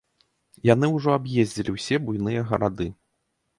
Яны 0.69 0.89
ўжо 0.95 1.09
аб'ездзілі 1.19 1.77
ўсе 1.77 2.01
буйныя 2.09 2.49
гарады. 2.51 2.91